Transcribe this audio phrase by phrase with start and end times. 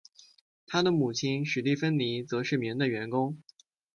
[0.65, 3.37] 他的母亲史蒂芬妮则是名的员工。